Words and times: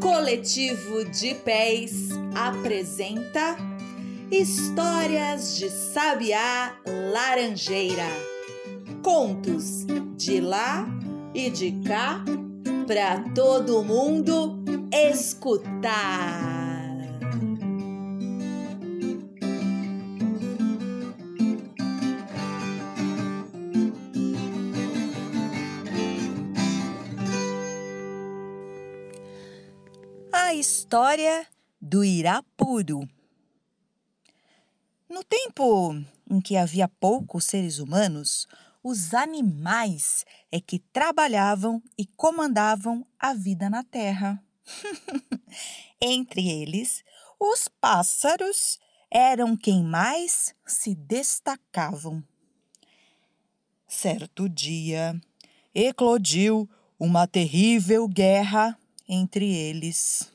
Coletivo 0.00 1.04
de 1.06 1.34
Pés 1.34 2.10
apresenta 2.34 3.56
Histórias 4.30 5.58
de 5.58 5.68
Sabiá 5.68 6.78
Laranjeira. 7.12 8.08
Contos 9.02 9.86
de 10.16 10.40
lá 10.40 10.86
e 11.34 11.50
de 11.50 11.72
cá 11.86 12.24
para 12.86 13.20
todo 13.34 13.82
mundo 13.82 14.62
escutar. 14.92 16.63
A 30.46 30.52
história 30.52 31.46
do 31.80 32.04
Irapuru. 32.04 33.08
No 35.08 35.24
tempo 35.24 35.96
em 36.30 36.38
que 36.38 36.54
havia 36.54 36.86
poucos 36.86 37.46
seres 37.46 37.78
humanos, 37.78 38.46
os 38.82 39.14
animais 39.14 40.26
é 40.52 40.60
que 40.60 40.78
trabalhavam 40.78 41.82
e 41.96 42.04
comandavam 42.04 43.06
a 43.18 43.32
vida 43.32 43.70
na 43.70 43.82
terra. 43.82 44.38
Entre 45.98 46.46
eles, 46.46 47.02
os 47.40 47.66
pássaros 47.80 48.78
eram 49.10 49.56
quem 49.56 49.82
mais 49.82 50.54
se 50.66 50.94
destacavam. 50.94 52.22
Certo 53.88 54.46
dia, 54.46 55.18
eclodiu 55.74 56.68
uma 57.00 57.26
terrível 57.26 58.06
guerra 58.06 58.78
entre 59.08 59.50
eles. 59.50 60.33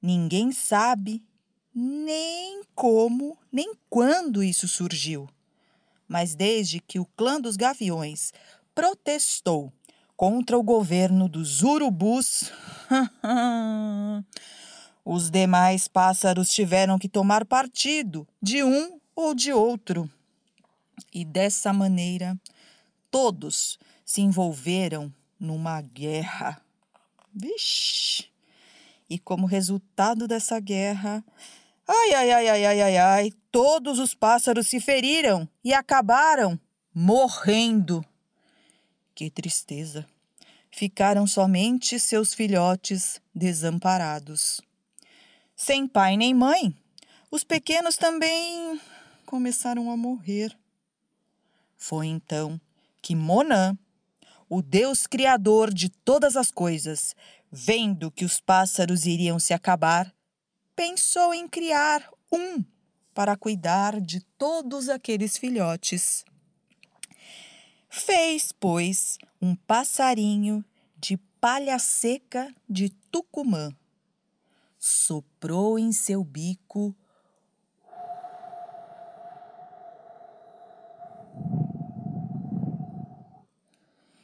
Ninguém 0.00 0.52
sabe 0.52 1.22
nem 1.74 2.62
como, 2.74 3.36
nem 3.52 3.74
quando 3.88 4.42
isso 4.42 4.66
surgiu. 4.66 5.28
Mas 6.06 6.34
desde 6.34 6.80
que 6.80 6.98
o 6.98 7.04
clã 7.04 7.40
dos 7.40 7.56
gaviões 7.56 8.32
protestou 8.74 9.72
contra 10.16 10.58
o 10.58 10.62
governo 10.62 11.28
dos 11.28 11.62
urubus, 11.62 12.50
os 15.04 15.30
demais 15.30 15.86
pássaros 15.86 16.50
tiveram 16.50 16.98
que 16.98 17.08
tomar 17.08 17.44
partido 17.44 18.26
de 18.42 18.62
um 18.64 18.98
ou 19.14 19.34
de 19.34 19.52
outro. 19.52 20.10
E 21.12 21.24
dessa 21.24 21.72
maneira, 21.72 22.36
todos 23.10 23.78
se 24.04 24.20
envolveram 24.20 25.12
numa 25.38 25.80
guerra. 25.80 26.60
Vixe! 27.32 28.26
E 29.08 29.18
como 29.18 29.46
resultado 29.46 30.28
dessa 30.28 30.60
guerra, 30.60 31.24
ai, 31.86 32.14
ai, 32.14 32.30
ai, 32.30 32.48
ai, 32.48 32.64
ai, 32.66 32.80
ai, 32.82 32.96
ai, 32.98 33.32
todos 33.50 33.98
os 33.98 34.14
pássaros 34.14 34.66
se 34.66 34.80
feriram 34.80 35.48
e 35.64 35.72
acabaram 35.72 36.58
morrendo. 36.94 38.04
Que 39.14 39.30
tristeza! 39.30 40.06
Ficaram 40.70 41.26
somente 41.26 41.98
seus 41.98 42.34
filhotes 42.34 43.20
desamparados. 43.34 44.60
Sem 45.56 45.88
pai 45.88 46.16
nem 46.16 46.34
mãe, 46.34 46.74
os 47.30 47.42
pequenos 47.42 47.96
também 47.96 48.80
começaram 49.26 49.90
a 49.90 49.96
morrer. 49.96 50.56
Foi 51.76 52.06
então 52.06 52.60
que 53.02 53.14
Monã, 53.14 53.76
o 54.48 54.62
Deus 54.62 55.06
Criador 55.06 55.72
de 55.72 55.88
todas 55.88 56.36
as 56.36 56.50
coisas, 56.50 57.14
vendo 57.50 58.10
que 58.10 58.24
os 58.24 58.40
pássaros 58.40 59.06
iriam 59.06 59.38
se 59.38 59.52
acabar, 59.52 60.14
pensou 60.74 61.34
em 61.34 61.48
criar 61.48 62.08
um 62.32 62.64
para 63.14 63.36
cuidar 63.36 64.00
de 64.00 64.20
todos 64.38 64.88
aqueles 64.88 65.36
filhotes. 65.36 66.24
Fez, 67.88 68.52
pois, 68.52 69.18
um 69.40 69.56
passarinho 69.56 70.64
de 70.96 71.16
palha 71.40 71.78
seca 71.78 72.54
de 72.68 72.90
Tucumã. 73.10 73.70
Soprou 74.78 75.78
em 75.78 75.90
seu 75.90 76.22
bico 76.22 76.94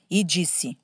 e 0.09 0.23
disse: 0.23 0.79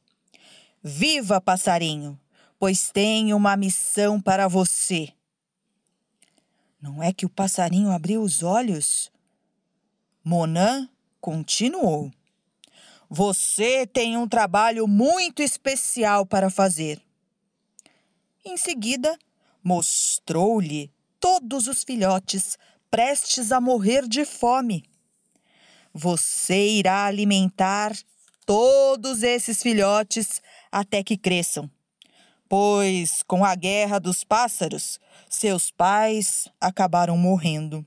Viva, 0.83 1.41
passarinho, 1.41 2.20
pois 2.60 2.91
tenho 2.91 3.38
uma 3.38 3.56
missão 3.56 4.21
para 4.21 4.47
você. 4.47 5.09
Não 6.78 7.03
é 7.03 7.10
que 7.10 7.25
o 7.25 7.31
passarinho 7.31 7.91
abriu 7.91 8.21
os 8.21 8.43
olhos? 8.43 9.10
Monan 10.22 10.87
continuou. 11.22 12.12
Você 13.09 13.87
tem 13.87 14.19
um 14.19 14.28
trabalho 14.28 14.87
muito 14.87 15.43
especial 15.43 16.26
para 16.26 16.50
fazer. 16.50 17.00
Em 18.44 18.59
seguida, 18.59 19.19
mostrou-lhe 19.65 20.92
todos 21.19 21.66
os 21.66 21.82
filhotes 21.82 22.59
prestes 22.91 23.53
a 23.53 23.60
morrer 23.60 24.06
de 24.06 24.27
fome. 24.27 24.84
Você 25.94 26.72
irá 26.72 27.06
alimentar 27.06 27.97
todos 28.44 29.22
esses 29.22 29.62
filhotes 29.62 30.42
até 30.71 31.03
que 31.03 31.16
cresçam, 31.16 31.71
pois 32.50 33.22
com 33.22 33.44
a 33.44 33.55
guerra 33.55 34.00
dos 34.00 34.25
pássaros, 34.25 34.99
seus 35.28 35.71
pais 35.71 36.49
acabaram 36.61 37.16
morrendo. 37.16 37.87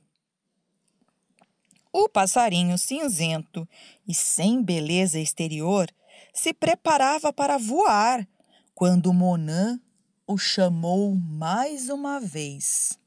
O 1.91 2.07
passarinho 2.07 2.77
cinzento 2.77 3.67
e 4.07 4.13
sem 4.15 4.63
beleza 4.63 5.19
exterior 5.19 5.89
se 6.33 6.53
preparava 6.53 7.33
para 7.33 7.57
voar 7.57 8.25
quando 8.73 9.11
Monan 9.11 9.81
o 10.25 10.37
chamou 10.37 11.13
mais 11.13 11.89
uma 11.89 12.21
vez. 12.21 12.97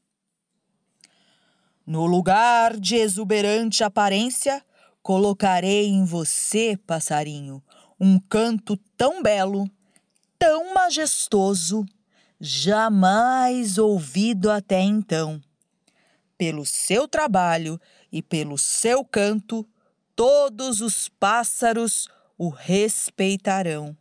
No 1.87 2.05
lugar 2.05 2.77
de 2.79 2.97
exuberante 2.97 3.83
aparência, 3.83 4.63
colocarei 5.01 5.87
em 5.87 6.05
você, 6.05 6.77
passarinho, 6.85 7.63
um 7.99 8.19
canto 8.19 8.77
tão 8.95 9.23
belo, 9.23 9.67
tão 10.39 10.73
majestoso, 10.73 11.85
jamais 12.39 13.77
ouvido 13.77 14.49
até 14.51 14.81
então. 14.81 15.41
Pelo 16.37 16.65
seu 16.65 17.07
trabalho 17.07 17.79
e 18.11 18.21
pelo 18.21 18.57
seu 18.57 19.03
canto, 19.03 19.67
todos 20.15 20.81
os 20.81 21.09
pássaros 21.09 22.07
o 22.37 22.49
respeitarão. 22.49 23.97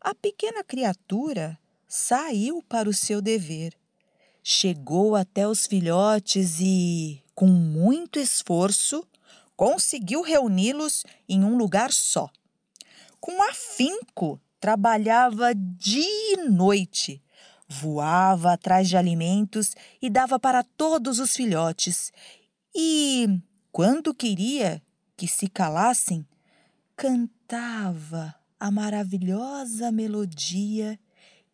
A 0.00 0.14
pequena 0.14 0.64
criatura 0.64 1.58
saiu 1.86 2.62
para 2.62 2.88
o 2.88 2.94
seu 2.94 3.20
dever. 3.20 3.74
Chegou 4.42 5.14
até 5.14 5.46
os 5.46 5.66
filhotes 5.66 6.58
e, 6.58 7.22
com 7.34 7.46
muito 7.46 8.18
esforço, 8.18 9.06
conseguiu 9.54 10.22
reuni-los 10.22 11.04
em 11.28 11.44
um 11.44 11.56
lugar 11.56 11.92
só. 11.92 12.28
Com 13.22 13.40
afinco, 13.40 14.40
trabalhava 14.58 15.54
dia 15.54 16.02
e 16.04 16.38
noite, 16.48 17.22
voava 17.68 18.52
atrás 18.52 18.88
de 18.88 18.96
alimentos 18.96 19.76
e 20.02 20.10
dava 20.10 20.40
para 20.40 20.64
todos 20.64 21.20
os 21.20 21.36
filhotes. 21.36 22.12
E, 22.74 23.40
quando 23.70 24.12
queria 24.12 24.82
que 25.16 25.28
se 25.28 25.46
calassem, 25.46 26.26
cantava 26.96 28.34
a 28.58 28.72
maravilhosa 28.72 29.92
melodia 29.92 30.98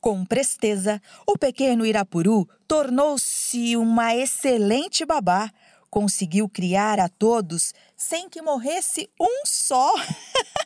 Com 0.00 0.24
presteza, 0.24 1.00
o 1.26 1.36
pequeno 1.36 1.84
Irapuru 1.84 2.48
tornou-se 2.66 3.76
uma 3.76 4.16
excelente 4.16 5.04
babá. 5.04 5.52
Conseguiu 5.90 6.48
criar 6.48 6.98
a 6.98 7.08
todos 7.08 7.74
sem 7.96 8.28
que 8.28 8.40
morresse 8.40 9.10
um 9.20 9.44
só. 9.44 9.92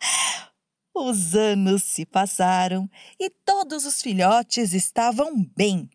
os 0.95 1.35
anos 1.35 1.83
se 1.83 2.07
passaram 2.07 2.89
e 3.19 3.29
todos 3.29 3.85
os 3.85 4.01
filhotes 4.01 4.73
estavam 4.73 5.45
bem, 5.57 5.91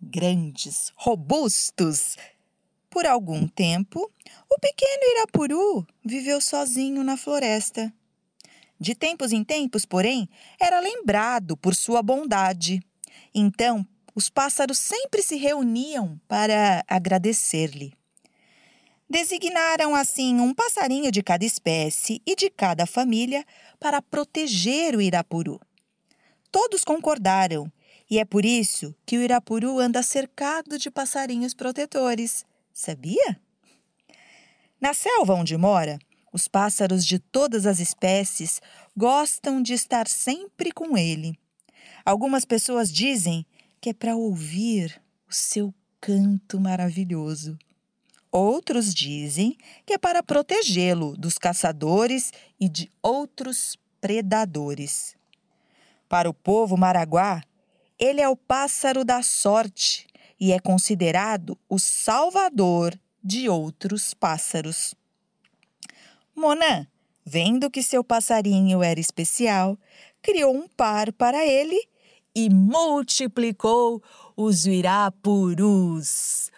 grandes, 0.00 0.92
robustos. 0.94 2.16
Por 2.88 3.04
algum 3.04 3.48
tempo, 3.48 4.00
o 4.48 4.60
pequeno 4.60 5.02
Irapuru 5.16 5.84
viveu 6.04 6.40
sozinho 6.40 7.02
na 7.02 7.16
floresta. 7.16 7.92
De 8.78 8.94
tempos 8.94 9.32
em 9.32 9.42
tempos, 9.42 9.84
porém, 9.84 10.28
era 10.60 10.80
lembrado 10.80 11.56
por 11.56 11.74
sua 11.74 12.02
bondade. 12.02 12.80
Então, 13.34 13.86
os 14.14 14.28
pássaros 14.30 14.78
sempre 14.78 15.22
se 15.22 15.36
reuniam 15.36 16.20
para 16.28 16.84
agradecer-lhe. 16.88 17.92
Designaram 19.08 19.94
assim 19.94 20.40
um 20.40 20.52
passarinho 20.52 21.12
de 21.12 21.22
cada 21.22 21.44
espécie 21.44 22.20
e 22.26 22.34
de 22.34 22.50
cada 22.50 22.86
família 22.86 23.44
para 23.78 24.02
proteger 24.02 24.96
o 24.96 25.00
Irapuru. 25.00 25.60
Todos 26.50 26.82
concordaram, 26.82 27.70
e 28.10 28.18
é 28.18 28.24
por 28.24 28.44
isso 28.44 28.94
que 29.04 29.16
o 29.16 29.22
Irapuru 29.22 29.78
anda 29.78 30.02
cercado 30.02 30.78
de 30.78 30.90
passarinhos 30.90 31.54
protetores. 31.54 32.44
Sabia? 32.72 33.40
Na 34.80 34.92
selva 34.92 35.34
onde 35.34 35.56
mora, 35.56 35.98
os 36.32 36.48
pássaros 36.48 37.04
de 37.04 37.18
todas 37.18 37.66
as 37.66 37.78
espécies 37.78 38.60
gostam 38.96 39.62
de 39.62 39.72
estar 39.72 40.06
sempre 40.08 40.72
com 40.72 40.96
ele. 40.96 41.38
Algumas 42.04 42.44
pessoas 42.44 42.92
dizem 42.92 43.44
que 43.80 43.90
é 43.90 43.92
para 43.92 44.16
ouvir 44.16 45.00
o 45.28 45.34
seu 45.34 45.74
canto 46.00 46.60
maravilhoso. 46.60 47.58
Outros 48.30 48.94
dizem 48.94 49.56
que 49.84 49.94
é 49.94 49.98
para 49.98 50.22
protegê-lo 50.22 51.16
dos 51.16 51.38
caçadores 51.38 52.32
e 52.60 52.68
de 52.68 52.90
outros 53.02 53.78
predadores. 54.00 55.16
Para 56.08 56.28
o 56.28 56.34
povo 56.34 56.76
maraguá, 56.76 57.42
ele 57.98 58.20
é 58.20 58.28
o 58.28 58.36
pássaro 58.36 59.04
da 59.04 59.22
sorte 59.22 60.06
e 60.38 60.52
é 60.52 60.60
considerado 60.60 61.58
o 61.68 61.78
salvador 61.78 62.98
de 63.24 63.48
outros 63.48 64.12
pássaros. 64.12 64.94
Monã, 66.36 66.86
vendo 67.24 67.70
que 67.70 67.82
seu 67.82 68.04
passarinho 68.04 68.82
era 68.82 69.00
especial, 69.00 69.78
criou 70.20 70.54
um 70.54 70.68
par 70.68 71.10
para 71.14 71.46
ele 71.46 71.80
e 72.34 72.50
multiplicou 72.50 74.02
os 74.36 74.66
irapurus. 74.66 76.50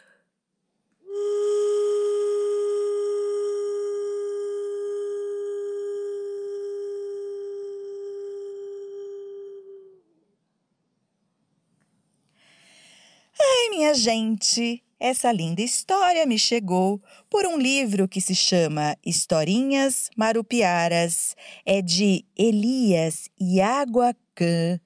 Ai, 13.41 13.69
minha 13.71 13.95
gente, 13.95 14.83
essa 15.01 15.31
linda 15.31 15.63
história 15.63 16.27
me 16.27 16.37
chegou 16.37 17.01
por 17.31 17.47
um 17.47 17.57
livro 17.57 18.09
que 18.09 18.21
se 18.21 18.35
chama 18.35 18.97
Historinhas 19.07 20.11
Marupiaras. 20.17 21.37
É 21.65 21.81
de 21.81 22.25
Elias 22.37 23.29
Iaguacã, 23.41 24.81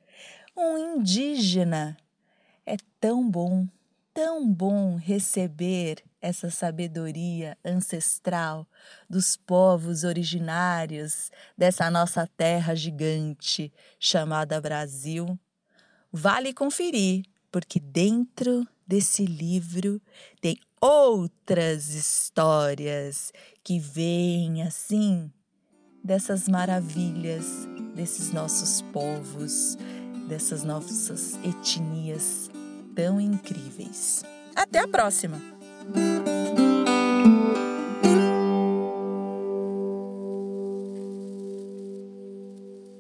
um 0.55 0.77
indígena. 0.77 1.97
É 2.67 2.77
tão 3.01 3.29
bom, 3.29 3.67
tão 4.13 4.47
bom 4.53 4.97
receber 4.97 6.03
essa 6.21 6.51
sabedoria 6.51 7.57
ancestral 7.65 8.69
dos 9.09 9.37
povos 9.37 10.05
originários 10.05 11.31
dessa 11.57 11.91
nossa 11.91 12.29
terra 12.37 12.75
gigante 12.75 13.73
chamada 13.99 14.61
Brasil. 14.61 15.39
Vale 16.13 16.53
conferir, 16.53 17.25
porque 17.51 17.81
dentro 17.81 18.69
desse 18.87 19.25
livro 19.25 20.01
tem 20.41 20.59
outras 20.81 21.89
histórias 21.89 23.33
que 23.63 23.79
vêm 23.79 24.63
assim 24.63 25.31
dessas 26.03 26.49
maravilhas 26.49 27.69
desses 27.95 28.33
nossos 28.33 28.83
povos, 28.93 29.77
dessas 30.29 30.65
nossas 30.65 31.35
etnias 31.45 32.51
tão 32.95 33.21
incríveis. 33.21 34.23
Até 34.55 34.81
a 34.81 34.89
próxima! 34.89 35.41